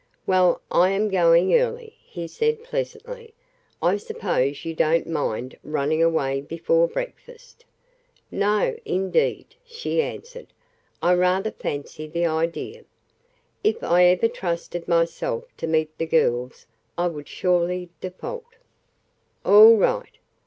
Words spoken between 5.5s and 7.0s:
running away before